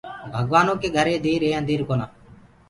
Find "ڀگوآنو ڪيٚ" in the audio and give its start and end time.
0.33-0.93